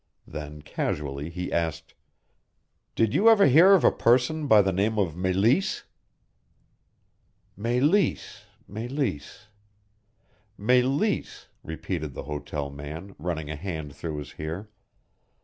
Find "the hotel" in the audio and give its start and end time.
12.15-12.71